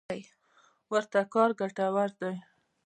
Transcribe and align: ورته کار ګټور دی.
ورته 0.91 1.19
کار 1.33 1.49
ګټور 1.59 2.09
دی. 2.19 2.35